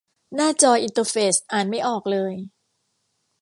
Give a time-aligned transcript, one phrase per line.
[0.35, 2.33] หน้าจออินเตอร์เฟซอ่านไม่ออกเลย